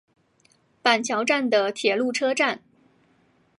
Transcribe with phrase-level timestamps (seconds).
[0.81, 2.63] 板桥站的铁路车站。